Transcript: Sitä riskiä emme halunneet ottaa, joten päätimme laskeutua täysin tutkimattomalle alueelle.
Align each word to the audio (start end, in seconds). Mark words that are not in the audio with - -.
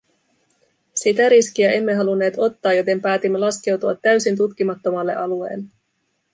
Sitä 0.93 1.29
riskiä 1.29 1.71
emme 1.71 1.93
halunneet 1.93 2.33
ottaa, 2.37 2.73
joten 2.73 3.01
päätimme 3.01 3.39
laskeutua 3.39 3.95
täysin 3.95 4.37
tutkimattomalle 4.37 5.15
alueelle. 5.15 5.65